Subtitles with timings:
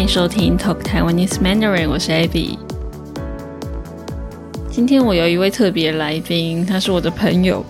[0.00, 2.56] 欢迎收听 Talk Taiwanese Mandarin，我是 Abby。
[4.70, 7.62] 今天我有一位特别来宾，他是我的朋友。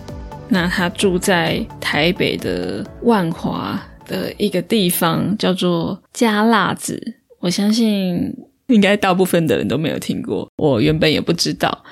[0.47, 3.77] 那他住在台北的万华
[4.07, 7.15] 的一个地方，叫做加辣子。
[7.41, 8.33] 我相信
[8.67, 11.83] 应该大部分的人都没有听过，我原本也不知道。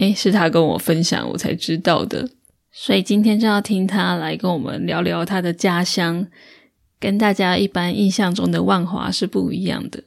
[0.00, 2.28] 诶，是他跟我分享，我才知道的。
[2.72, 6.26] 所以今天就要听他来跟我们聊聊他的家乡，
[6.98, 10.04] 跟大家一般印象中的万华是不一样的。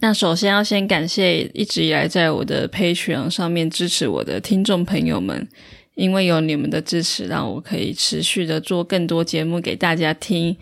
[0.00, 5.48] 那首先要先感谢一直以来在我的 Patreon 上面支持我的听众朋友们，
[5.94, 10.56] 因为有你们的支持，让我可以持续的做更多节目给大家听。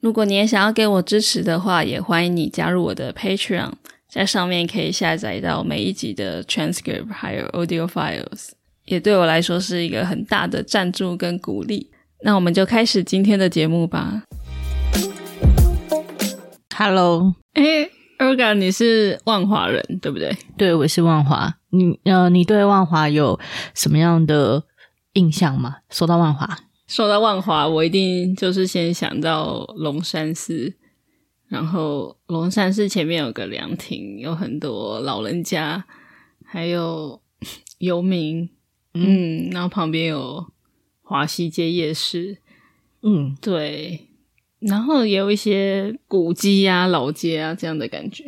[0.00, 3.72] 如果你也想要给我支持的话，也欢迎你加入我的 Patreon，
[4.10, 8.50] 在上面可以下载到每一集的 transcript 还有 audio files。
[8.84, 11.90] 也对我来说是一个很大的赞助跟鼓励。
[12.22, 14.24] 那我们就开始今天的节目吧。
[16.78, 17.88] Hello，哎
[18.18, 20.36] ，Erga，你是万华人对不对？
[20.58, 21.56] 对，我是万华。
[21.70, 23.40] 你呃，你对万华有
[23.72, 24.62] 什么样的
[25.14, 25.76] 印象吗？
[25.88, 30.74] 说到万华，说到万华，我一定就是先想到龙山寺。
[31.48, 35.82] 然后龙山寺前面有个凉亭，有很多老人家，
[36.44, 37.22] 还有
[37.78, 38.50] 游民。
[38.92, 40.52] 嗯，然后旁边有
[41.00, 42.36] 华西街夜市，
[43.00, 44.05] 嗯，对，
[44.68, 48.24] 然后也有一些古迹啊、老街啊这样的感觉。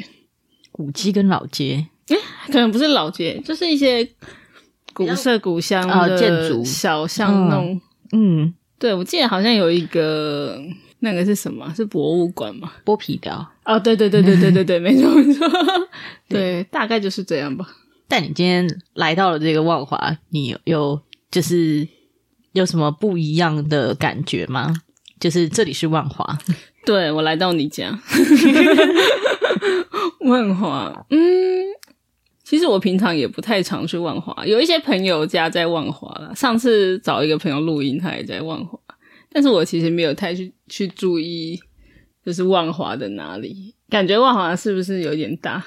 [0.71, 4.09] 古迹跟老街，哎，可能不是老街，就是一些
[4.93, 7.81] 古色古香的建筑、小巷弄。
[8.13, 10.61] 嗯，对，我记得好像有一个
[11.01, 11.73] 那个是什么？
[11.75, 12.73] 是博物馆吗？
[12.85, 13.45] 剥皮雕。
[13.65, 15.47] 哦，对对对对对对对，没错没错，
[16.29, 17.69] 对，大概就是这样吧。
[18.07, 21.87] 但你今天来到了这个万华，你有就是
[22.53, 24.73] 有什么不一样的感觉吗？
[25.21, 26.39] 就是这里是万华，
[26.85, 27.99] 对我来到你家，
[30.21, 31.19] 万华，嗯，
[32.45, 36.35] 其实我平常也不太常去万华，有一些朋友家在万华了。
[36.35, 38.79] 上次找一个朋友录音，他也在万华，
[39.31, 41.61] 但是我其实没有太去去注意，
[42.25, 45.65] 就是万华的哪里，感觉万华是不是有点大？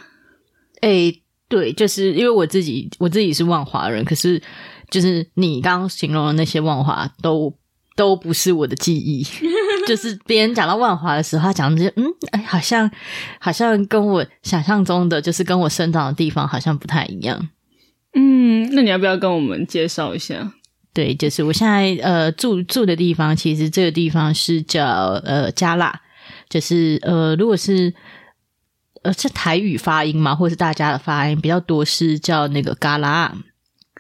[0.82, 1.14] 哎。
[1.52, 4.42] 对，就是因为我自己，我自己是万华人，可是
[4.90, 7.54] 就是你刚刚形容的那些万华，都
[7.96, 9.26] 都不是我的记忆。
[9.88, 12.90] 就是别人讲到万华的时候，他讲这些，嗯，哎，好像
[13.40, 17.50] 好像跟我想象中的，就是跟我生长的地方好像不太一样。
[18.14, 20.54] 嗯，那你要不要跟我们介绍一下？
[20.94, 24.86] 对，就是我现在呃住住的地方，其实这个地方是叫
[25.24, 26.02] 呃加辣，
[26.50, 27.94] 就是呃如果是。
[29.04, 30.36] 呃，是台语发音嘛？
[30.36, 31.84] 或是大家的发音比较多？
[31.84, 33.36] 是叫那个嘎拉，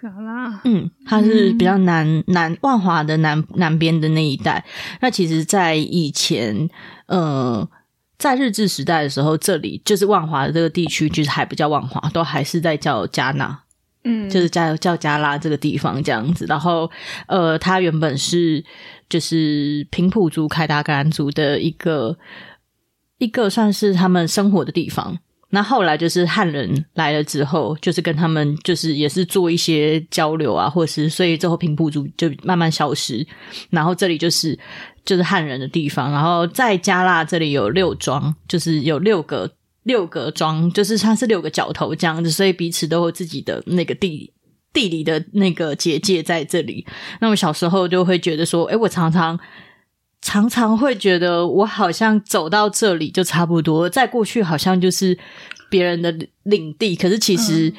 [0.02, 0.60] 嘎拉。
[0.64, 4.66] 嗯，它是比较南南万华的南南边的那一带。
[5.02, 6.68] 那其实，在以前，
[7.06, 7.68] 呃，
[8.18, 13.60] 在日治时代的时候，这里就是万华的这个地区，就是还不叫万华，都还是在叫加纳。
[14.04, 16.46] 嗯，就是叫叫加拉这个地方这样子。
[16.50, 16.90] 然后，
[17.28, 18.66] 呃，它原本是
[19.08, 22.18] 就是平埔族、凯达格兰族的一个。
[23.18, 25.16] 一个算是他们生活的地方，
[25.52, 33.26] 那后来就是汉人来了之后，就是跟他们就是也是做一些交流啊，或者是所以最后平埔族就慢慢消失，
[33.70, 34.58] 然后这里就是
[35.06, 39.52] 就是汉人的地方，然后在加纳这里有六庄，就是有六个
[39.84, 44.34] 六个庄，就是它是六个角头这样子，所以彼此都有自己的那个地
[44.74, 46.86] 地理的那个结界在这里。
[47.20, 49.40] 那么小时候就会觉得说，哎，我常常。
[50.22, 55.18] 常常会觉得我好像走到这里就差不多，在过去好像就是
[55.70, 57.74] 别人的领地，可是其实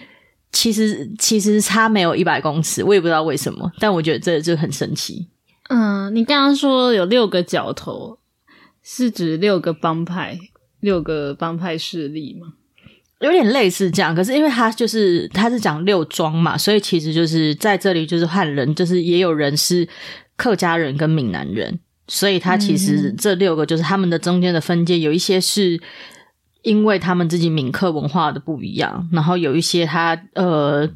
[0.51, 5.29] 其实其实差没有一百公尺，我也不知道为什么，但我觉得这就很神奇。
[5.69, 8.19] 嗯，你刚刚说有六个角头，
[8.83, 10.37] 是指六个帮派、
[10.81, 12.55] 六个帮派势力吗？
[13.21, 19.89] 有点类似这样，可是因为他就是他是讲六庄嘛，所以其实就是在这里就是汉人，就是也有人是
[20.37, 21.79] 客家人跟闽南人。
[22.15, 25.81] 所以，他其实这六个就是他们的中间的分界，有一些是
[26.61, 30.87] 因为他们自己闽客文化的不一样，然后有一些他呃，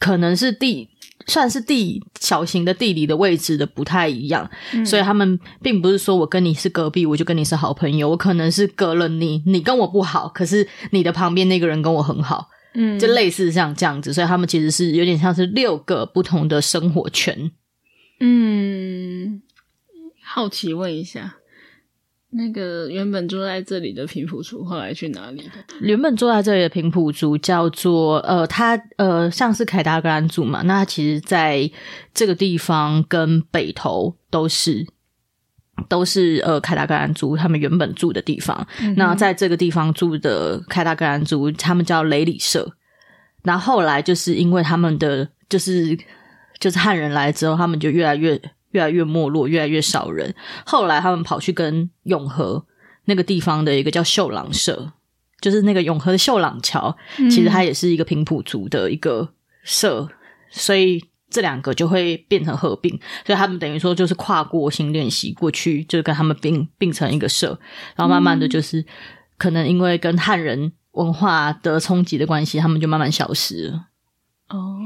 [0.00, 0.88] 可能是地
[1.28, 4.50] 算是地小型的地理的位置的不太一样，
[4.84, 17.52] 所以他们并不是说我跟你是隔壁，我就跟你是好朋友，我可能是隔了你，你跟我不好，可是你的旁边那个人跟我很好，嗯，就类似像这样子，所以他们其实是有点像是六个不同的生活圈，
[18.18, 19.42] 嗯。
[20.28, 21.36] 好奇问一下，
[22.30, 25.52] 那个原本住在这里的平埔族后来去哪里了？
[25.80, 30.62] 原本住在这里的平埔族叫做呃，他呃，像是凯达格兰族嘛。
[30.62, 31.70] 那其实在
[32.12, 34.84] 这个地方跟北投都是，
[35.88, 38.66] 都是呃凯达格兰族他们原本住的地方。
[38.96, 42.76] 那在这个地方住的凯达格兰族，他们叫雷里社。
[43.44, 45.96] 然后后来就是因为他们的就是
[46.58, 48.38] 就是汉人来之后，他们就越来越
[48.76, 50.34] 越来越没落，越来越少人。
[50.66, 52.62] 后来他们跑去跟永和
[53.06, 54.92] 那个地方的一个叫秀朗社，
[55.40, 59.32] 就是那个永和的秀朗桥，其实它也是一个平埔族的一个
[59.64, 60.06] 社，
[60.50, 62.90] 所以这两个就会变成合并，
[63.24, 67.58] 所以他们等于说就是跨过新练习过去，就跟他们并并成一个社，
[67.96, 68.84] 然后慢慢的就是
[69.38, 70.72] 可能因为跟汉人。
[70.96, 73.88] 文化的冲击的关系，他们就慢慢消失了。
[74.48, 74.78] 哦，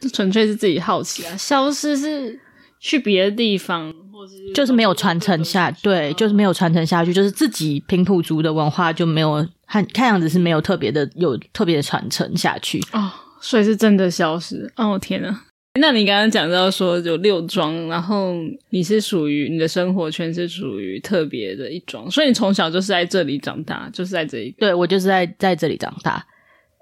[0.00, 1.36] 这纯粹是自己好奇啊！
[1.36, 2.40] 消失是
[2.84, 13.10] 去别的地方，或是就是没有传承下，对，就是没有传承下去，就是自己平埔族的文化就没有看看样子是没有特别的有特别的传承下去哦，
[13.40, 14.70] 所以是真的消失。
[14.76, 15.34] 哦天呐！
[15.80, 18.34] 那你刚刚讲到说有六庄，然后
[18.68, 24.54] 你是属于你的生活圈是属于特别的一庄，所以你从小就是在这里长大，就是在这里。
[24.58, 26.24] 对我就是在在这里长大，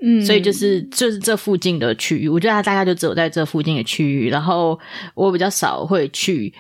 [0.05, 4.29] 嗯，所以就是就是这附近的区域，我觉得它大概就只有在这附近的区域。
[4.29, 4.77] 然后
[5.15, 6.53] 我比较少会去，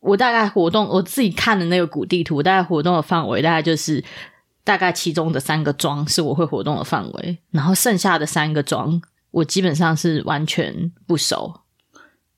[0.00, 4.02] 我大概活动我自己看的那个古地图，大概活动的范围大概就是
[4.64, 9.00] 大概其中的三个庄是我会活动的范围，然后剩下的三个庄
[9.30, 11.60] 我基本上是完全不熟。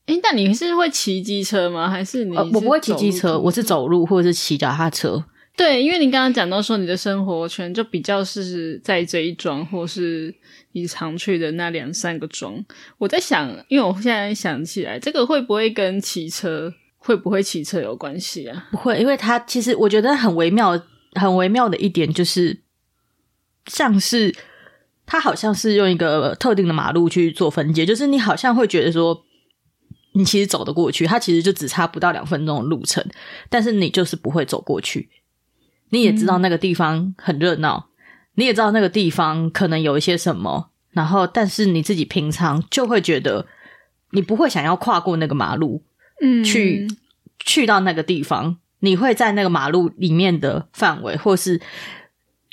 [0.05, 1.89] 哎，那你是会骑机车吗？
[1.89, 2.37] 还是你？
[2.37, 5.25] 我不会骑机车，我是走路或者是骑脚踏车。
[5.61, 10.35] 对，因为你刚刚讲到说你的生活圈就比较是在这一庄，或是
[10.73, 12.65] 你常去的那两三个庄。
[12.97, 18.69] 我在想，因为我现在想起来，这个会不会跟骑车会不会骑车有关系啊？
[18.71, 22.63] 不会，因为它其实我觉得很微妙，很微妙的一点就是，
[23.67, 24.35] 像是
[25.05, 29.27] 它好像是用一个特定的马路去做分界，就是你好像会觉得说。
[30.13, 33.07] 你其实走得过去，它其实就只差不到两分钟的路程，
[33.49, 35.09] 但是你就是不会走过去。
[35.91, 37.89] 你也知道那个地方很热闹，
[38.35, 43.47] 你也知道那个地方可能有一些什么，然后但是你自己平常就会觉得
[44.13, 45.83] 你不会想要跨过那个马路，
[46.21, 46.89] 嗯，去
[47.39, 51.61] 去到那个地方，你会在那个马路里面的范围，或是。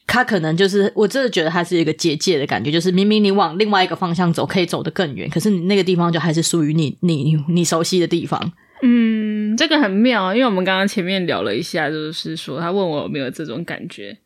[0.09, 8.53] 他可能就是，我真的觉得他是一个结界的感觉，就是明明你往另外一个方向走，可以走得更远，可是你那个地方就还是属于你你你熟悉的地方。
[8.81, 14.17] 嗯，这个很妙，因为我们刚刚前面聊了一下，就是说他问我有没有这种感觉，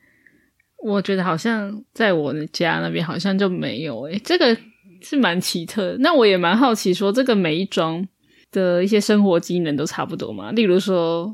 [0.83, 4.55] 我觉得好像在我的家那边好像就没有，诶，这个
[5.01, 5.95] 是蛮奇特。
[5.99, 8.07] 那我也蛮好奇，说这个每一桩
[8.51, 10.51] 的一些生活机能都差不多吗？
[10.51, 11.33] 例如说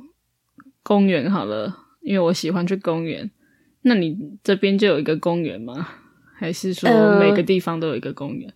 [0.83, 3.29] 公园好了，因为我喜欢去公园。
[3.81, 5.87] 那你这边就有一个公园吗？
[6.35, 6.89] 还是说
[7.19, 8.53] 每个地方都有一个公园？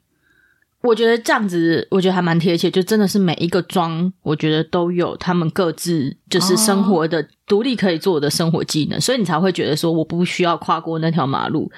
[0.84, 2.70] 我觉得这样子，我觉得还蛮贴切。
[2.72, 11.72] 就真的是每一个庄，我觉得都有他们各自就是生活的独立可以做的生活技能，所以你才会觉得说我不需要跨过那条马路。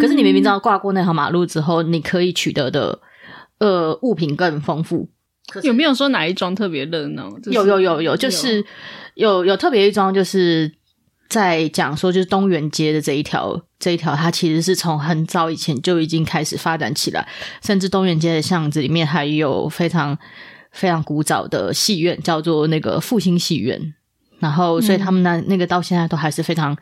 [0.00, 2.98] 可是你明明知道跨过那条马路之后，你可以取得的
[3.58, 5.08] 呃物品更丰富。
[5.62, 7.30] 有没有说哪一庄特别热闹？
[7.50, 8.64] 有有有有，就是
[9.14, 10.72] 有有特别一庄就是。
[11.28, 17.26] 在讲说，就是东园街的这一条，这一条它其实是从很早以前就已经开始发展起来，
[17.62, 20.18] 甚至东园街的巷子里面还有非常
[20.72, 23.94] 非常古早的戏院，叫做那个复兴戏院。
[24.40, 26.76] 然后，所以他们那那个到现在都还是非常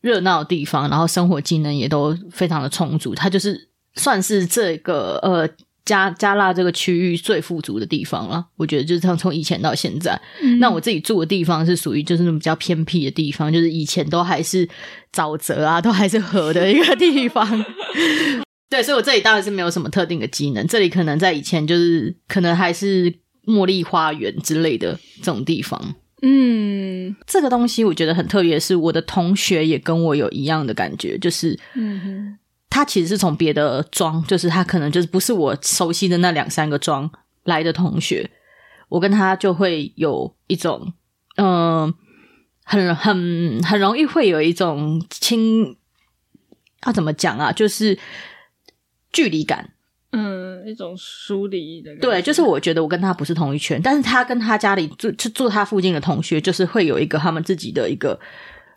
[0.00, 3.14] 热闹的地方，然后生活技能也都非常的充足。
[3.14, 5.48] 它就是算是这个呃。
[5.84, 10.20] 加加纳这个区域最富足的地方了，我觉得就是从从以前到现在，
[10.58, 14.68] 那我自己住的地方是属于就是那种比较偏僻的地方，就是以前都还是
[15.12, 17.64] 沼泽啊， 都还是河的一个地方。
[18.70, 23.12] 对，所以我这里当然是没有什么特定的机能，这里可能在以前就是可能还是
[23.46, 25.96] 茉莉花园之类的这种地方。
[26.22, 32.36] 嗯，这个东西我觉得很特别，是我的同学也跟我有一样的感觉，就是嗯。
[32.70, 37.10] 他其实是从别的庄，就是他可能就是不是我熟悉的那两三个庄
[37.42, 38.30] 来的同学，
[38.88, 40.92] 我跟他就会有一种，
[41.36, 41.92] 嗯，
[42.62, 45.76] 很很很容易会有一种亲，
[46.86, 47.50] 要怎么讲啊？
[47.50, 47.98] 就是
[49.12, 49.72] 距离感，
[50.12, 51.94] 嗯，一种疏离的。
[51.96, 58.18] 对，就是我觉得我跟他不是同一圈，但是他跟他家里住就住他附近的同学，就是会有一个他们自己的一个。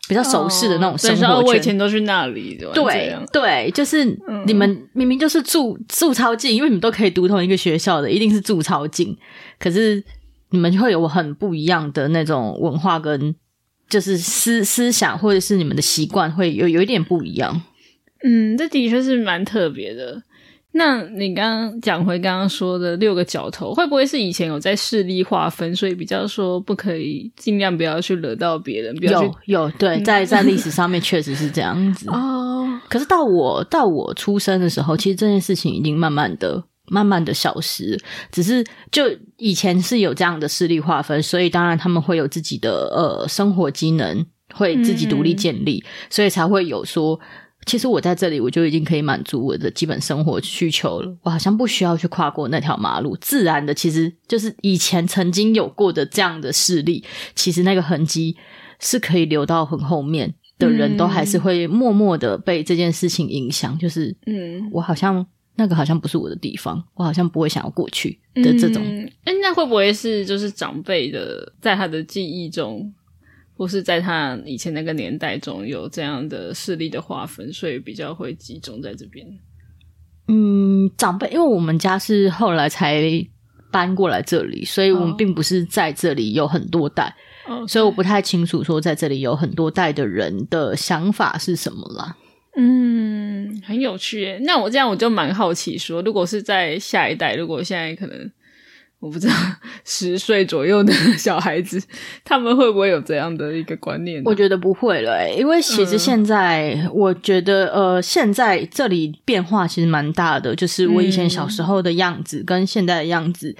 [0.07, 2.57] 比较熟悉的那种生活圈，我以前都去那里。
[2.73, 4.03] 对对，就是
[4.45, 9.17] 你们明明就是住住超近，因为你们都可以读同一个学校的，一定是住超近。
[9.59, 10.03] 可是
[10.49, 13.33] 你们会有很不一样的那种文化跟
[13.89, 17.61] 就是思思想，或者是你们的习惯会有有一点不一样。
[18.23, 20.21] 嗯，这的确是蛮特别的。
[20.75, 32.09] 那你刚刚讲回刚刚说的六个角头，会不会是以前有在势力划分，所以比较说不可以尽量不要去惹到别人，不要有有对，在在历史上面确实是这样子。
[32.09, 37.95] 哦，可是到我到我出生的时候，其实这件事情已经慢慢的、慢慢的消失。
[38.31, 39.03] 只是就
[39.37, 44.25] 以前是有这样的势力划分，所以当然他们会有自己的呃生活机能，
[44.55, 47.19] 会自己独立建立，所以才会有说，
[47.65, 51.17] 其实我在这里我就已经可以满足我的基本生活需求了。
[51.23, 57.03] 我好像不需要去跨过那条马路，自然的，其实就是以前曾经有过的这样的事例，
[57.35, 58.35] 其实那个痕迹
[58.79, 60.33] 是可以留到很后面。
[60.59, 68.81] 的人都还是会默默的被这件事情影响，就是嗯我好像那个好像不是我的地方，我好像不会想要过去的这种。
[68.85, 72.93] 嗯，哎、那会不会是就是长辈的在他的记忆中，
[73.55, 79.25] 或是在他以前那个年代中有这样的势力的划分，所以比较会集中在这边？
[80.27, 83.03] 嗯，长辈，因为我们家是后来才
[83.71, 87.13] 搬过来这里，所以我们哦并不是在这里有很多代，
[87.47, 92.15] 哦所以我不太清楚说在这里有很多代的人的想法是什么啦。
[92.55, 94.39] 嗯，很有趣耶。
[94.43, 98.31] 那我这样我就蛮好奇说，如果是在下一代，如果现在可能
[99.03, 99.33] 我不知道
[99.83, 101.77] 十岁左右的 小孩子，
[102.23, 104.23] 他们会不会有这样的一个观念呢？
[104.25, 113.53] 我觉得不会了、欸，因为其实嗯现在、我觉得呃，现在这里变化其实蛮大的，就是我以前小时候的样子跟现在的样子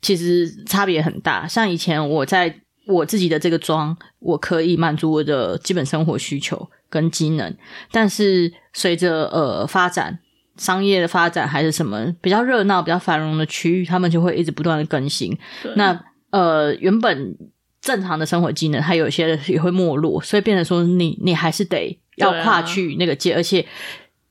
[0.00, 1.46] 其实差别很大。
[1.46, 2.52] 像以前我在
[2.88, 7.54] 我自己的这个妆，我可以满足我的基本生活需求跟机能，
[7.92, 10.18] 但是随着呃发展。
[10.56, 15.36] 商业的发展还是什么比较热闹、比较繁荣的区域，他们就会一直不断的更新。
[15.76, 15.98] 那
[16.30, 17.36] 呃，原本
[17.80, 23.66] 正常的生活技能，它有些也会没落，所以变成说你你还是得要跨去那个界，而且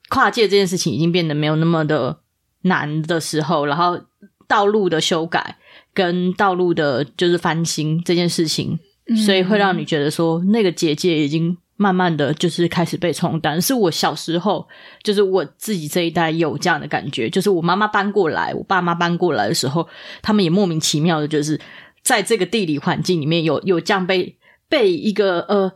[0.08, 2.18] 跨界这件事情已经变得没有那么的
[2.62, 4.00] 难的时候，然后
[4.46, 5.56] 道路的修改
[5.92, 8.78] 跟道路的就是翻新这件事情，
[9.24, 11.58] 所以会让你觉得说那个结界已经。
[11.76, 14.68] 慢慢的就是开始被冲淡，是我小时候，
[15.02, 19.88] 就是我自己这一代有这样的感觉，就是我妈妈搬过来，我爸妈搬过来的时候，
[20.20, 21.58] 他们也莫名其妙的，就是
[22.02, 24.36] 在这个地理环境里面有有这样被
[24.68, 25.72] 被一个呃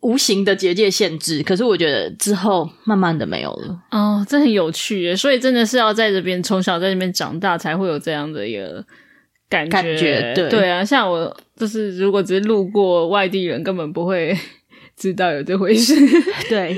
[0.00, 1.42] 无形的结界限制。
[1.42, 3.78] 可是我觉得之后慢慢的没有了。
[3.90, 8.84] 哦，这很有趣耶，所以真的是要在这边从小在这边长大，才会有这样的一个
[9.48, 9.70] 感觉。
[9.70, 14.36] 感觉对对啊，像我就是如果只是路过外地人，根本不会
[14.98, 15.94] 知道有这回事。
[16.50, 16.76] 对，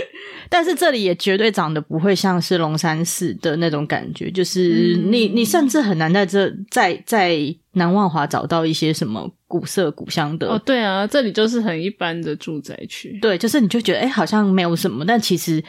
[0.49, 7.39] 但是这里也绝对长得不会像是龙山寺的那种感觉，就是你你甚至很难在这在在
[7.73, 10.49] 南万华找到一些什么古色古香的。
[10.49, 13.19] 哦，对啊，这里就是很一般的住宅区。
[13.23, 15.63] 对，就是你就觉得哎、诶好像没有什么，但其实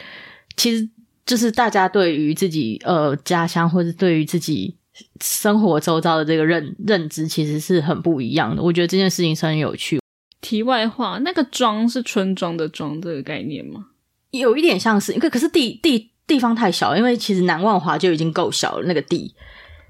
[0.56, 0.88] 其实
[1.24, 4.76] 就是大家对于自己呃家乡或者对于自己
[5.22, 8.62] 生活周遭的这个认认知，其实是很不一样的。
[8.62, 10.00] 我觉得这件事情是很有趣，
[10.42, 13.86] 题外话，那个庄是村庄的庄这个概念吗？
[14.32, 19.34] 有一点像是，因为可是地地地方太小，因为其实南万华就已经够小了那个地。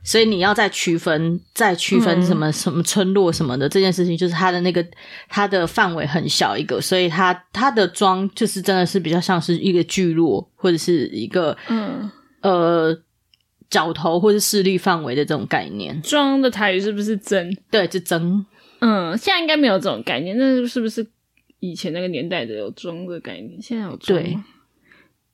[0.04, 4.84] 所以你要再区分，再区分什么、什么村落什么的这件事情，就是它的那个
[5.28, 12.98] 它的范围很小一个，所以它它的庄就是真的是比较像是一个聚落或者是一个嗯，呃
[13.70, 16.02] 角头或是势力范围的这种概念。
[16.02, 17.56] 庄的台语是不是真？
[17.70, 18.44] 对，就争
[18.84, 21.06] 嗯，现在应该没有这种概念，那是不是
[21.60, 23.62] 以前那个年代的有庄的概念？
[23.62, 24.44] 现在有庄对吗？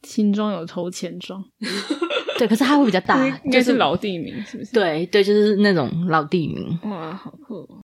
[0.02, 1.42] 新庄有头前庄，
[2.38, 6.78] 对，可是它会比较大，应该就是老地名，是不是？，对对，就是那种老地名。
[6.84, 7.80] 哇，好酷哦！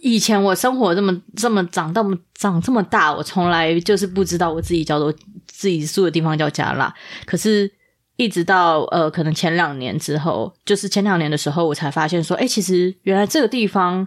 [0.00, 5.12] 以前我生活这么这么长这么长这么大，我从来就是不知道我自己叫做
[5.46, 6.94] 自己住的地方叫加辣。
[7.26, 7.68] 可是，
[8.16, 14.06] 一直到呃，可能前两年之后，就是前两年的时候，我才发现说，哎、其实原来这个地方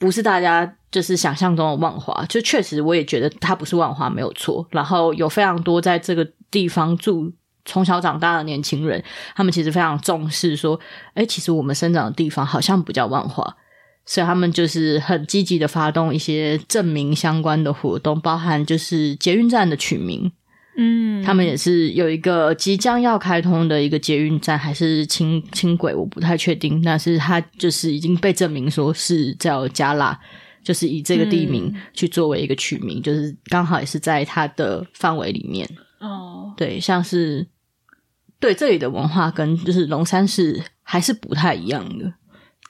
[0.00, 2.24] 不是大家就是想象中的万华。
[2.24, 4.66] 就确实，我也觉得它不是万华没有错。
[4.72, 7.32] 然后有非常多在这个地方住。
[7.66, 9.04] 从小长大的年轻人，
[9.36, 10.80] 他们其实非常重视说，
[11.12, 13.54] 哎，其实我们生长的地方好像不叫万华，
[14.06, 20.32] 所以他们就是很积极的发动一些证明相关的活动，包含就是捷运站的取名，
[20.76, 30.18] 嗯，他们也是有一个即将要开通的一个捷运站，还是轻轻轨，我不太确定，但是它就是已经被证明说是叫加拉，
[30.62, 35.68] 就是以这个地名去作为一个取名，就是刚好也是在它的范围里面。
[35.98, 37.46] 哦，对，像是
[38.38, 42.14] 对这里的文化跟就是龙山市还是不太一样的。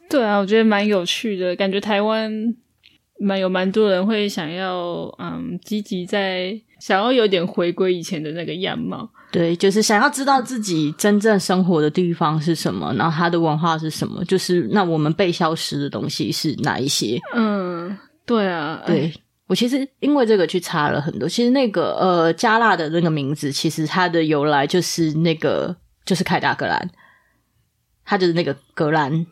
[0.09, 2.33] 对啊，我觉得蛮有趣的，感觉台湾
[3.21, 9.08] 蛮有蛮多人会想要嗯积极在想要有点回归以前的那个样貌。
[9.30, 17.16] 对，就是想要知道自己真正生活的地方是什么，然后它的文化是什么，就是那我们被消失的东西是哪一些？
[17.32, 17.96] 嗯，
[18.26, 19.12] 对啊，对
[19.46, 26.90] 我其实因为这个去查了很多，其实那个呃加纳的那个名字，其实它的由来就是那个就是凯达格兰，
[28.04, 29.26] 它就是那个格兰，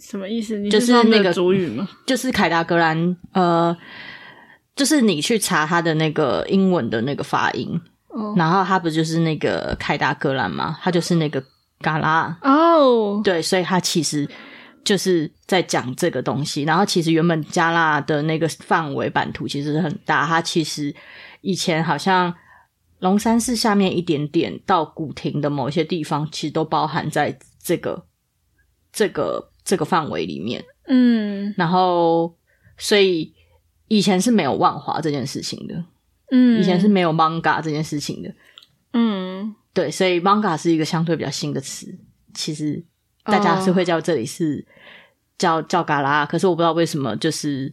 [0.00, 0.56] 什么意思？
[0.58, 1.88] 你就是那个主语吗？
[2.06, 3.76] 就是凯达格兰，呃，
[4.78, 7.68] 就是你去查他的那个英文的那个发音，
[8.06, 10.78] 哦然后他不就是那个凯达格兰吗？
[10.80, 11.42] 他就是那个
[11.80, 14.28] 嘎拉，哦，对，所以他其实
[14.84, 16.62] 就是在讲这个东西。
[16.62, 20.94] 然后其实原本加拉的那个范围版图其实很大，它其实
[21.40, 22.32] 以前好像
[23.00, 28.06] 龙山寺下面一点点到古亭的某一些地方，其实都包含在这个
[28.92, 30.64] 这个这个范围里面。
[30.86, 32.34] 嗯然后，
[32.78, 33.34] 所以
[33.88, 35.84] 以前是没有万华这件事情的，
[36.30, 38.32] 嗯，以前是没有 manga 这件事情的。
[38.92, 41.98] 嗯对，所以 manga 是一个相对比较新的词。
[42.34, 42.82] 其实
[43.24, 44.66] 大家是会叫这里是
[45.36, 47.72] 叫叫嘎啦，可是我不知道为什么，就是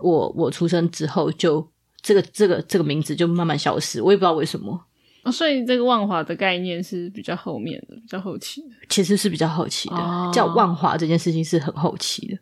[0.00, 1.66] 我我出生之后就
[2.00, 4.80] 这个这个这个名字就慢慢消失，我也不知道为什么。
[5.24, 8.68] 哦，所以这个万华的概念是比较后面的，比较后期的。
[8.88, 12.38] 其实是比较后期的，哦叫万华这件事情是很后期的。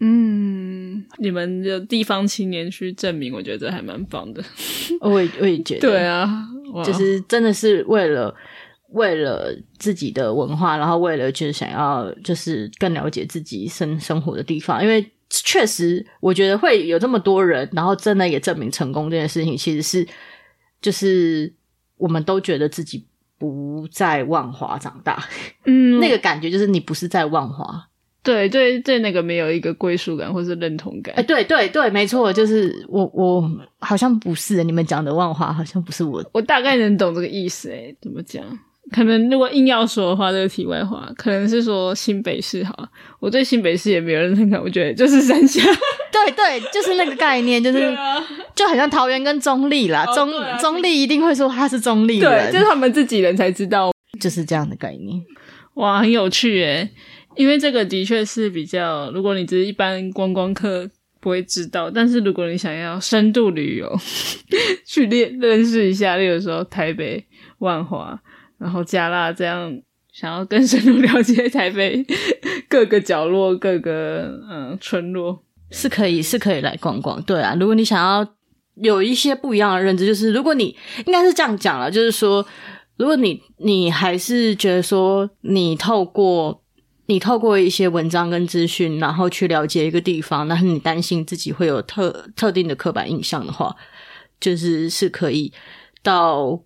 [0.00, 0.81] 嗯，
[1.18, 4.42] 你们有地方青年去证明，我觉得这还蛮棒的。
[5.00, 6.46] 我也我也觉得，对啊，
[6.84, 8.34] 就是真的是为了
[8.90, 20.06] 为了自己的文化，然后为了就是想要就是更了解自己生生活的地方，因为确实我觉得会有这么多人，然后真的也证明成功这件事情，其实是
[20.80, 21.52] 就是
[21.96, 23.06] 我们都觉得自己
[23.38, 25.26] 不在万华长大，
[25.64, 27.88] 嗯， 那个感觉就是你不是在万华。
[28.22, 31.14] 对对对，那个没有一个归属感或是认同感。
[31.16, 33.50] 哎，对对对，没错，就是我我
[33.80, 38.44] 好像不是你们讲的万华，好像不是我我大概能懂这个意思，诶，怎么讲？
[38.92, 42.88] 可能如果硬要说的话，这个题外话，可能是说新北市好了。
[43.20, 45.62] 我对新北市也没有认同感，我觉得就是三峡。
[46.12, 48.22] 对对，就是那个概念，就是啊，
[48.54, 53.90] 就很像桃园跟中立啦，中哦对啊中立一定会说他是中立对，就是他们自己人才知道。
[54.20, 55.20] 就是这样的概念。
[55.74, 56.90] 哇，很有趣诶，
[57.36, 60.88] 因为这个的确是比较，如果你只是一般观光客
[61.20, 63.88] 不会知道，但是如果你想要深度旅游，
[64.86, 67.24] 去认认识一下，例如说台北、
[67.58, 68.20] 万华，
[68.58, 69.72] 然后加纳这样，
[70.12, 72.04] 想要更深入了解台北
[72.68, 77.56] 各个角落、各个嗯村落，是可以是可以来逛逛，对啊。
[77.58, 78.34] 如果你想要
[78.76, 82.44] 有一些不一样的认知，就是如果你应该是这样讲了，就是说，
[82.96, 86.61] 如果你你还是觉得说你透过
[87.12, 93.76] 你透过一些文章跟资讯，然后去了解一个地方，但是你担心自己会有特特定的刻板印象的话，
[94.40, 95.52] 就是是可以
[96.02, 96.58] 到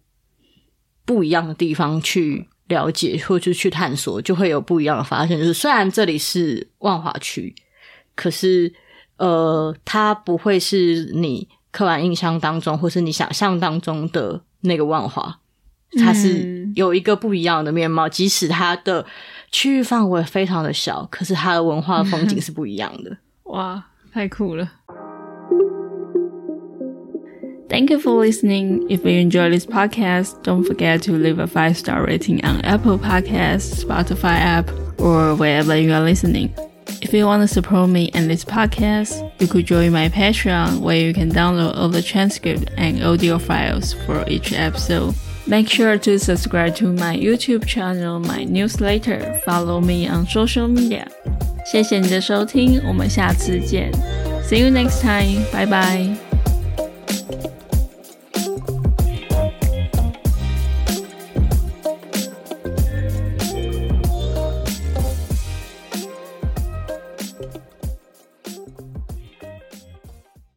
[1.05, 5.37] 不一样的地方去了解，或者去探索，就会有不一样的发现。
[5.37, 7.53] 就是虽然这里是万华区，
[8.15, 8.73] 可是
[9.17, 15.41] 呃，它不会是你刻板印象当中，或是你想象当中的那个万华，
[15.99, 18.09] 它是有一个不一样的面貌。
[18.09, 19.05] 即使它的
[19.52, 23.18] 区域范围非常的小，可是它的文化风景是不一样的。
[23.44, 24.70] 哇，太酷了！
[27.70, 28.86] Thank you for listening.
[28.90, 32.98] If you enjoy this podcast, don't forget to leave a five star rating on Apple
[32.98, 36.50] Podcasts, Spotify app, or wherever you are listening.
[37.02, 40.98] If you want to support me and this podcast, you could join my Patreon where
[40.98, 45.16] you can download all the transcript and audio files for each episode.
[45.48, 51.08] Make sure to subscribe to my YouTube channel, my newsletter, follow me on social media.
[51.66, 53.92] 谢谢你的收听，我们下次见。
[54.44, 55.44] See you next time.
[55.52, 56.25] Bye bye.